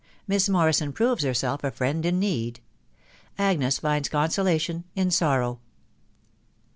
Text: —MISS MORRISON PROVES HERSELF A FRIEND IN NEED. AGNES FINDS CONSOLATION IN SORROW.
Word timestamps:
—MISS 0.27 0.49
MORRISON 0.49 0.93
PROVES 0.93 1.23
HERSELF 1.23 1.63
A 1.63 1.69
FRIEND 1.69 2.07
IN 2.07 2.17
NEED. 2.19 2.59
AGNES 3.37 3.77
FINDS 3.77 4.09
CONSOLATION 4.09 4.83
IN 4.95 5.11
SORROW. 5.11 5.59